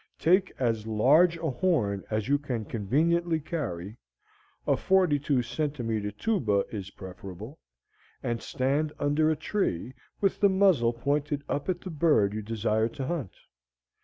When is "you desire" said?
12.33-12.87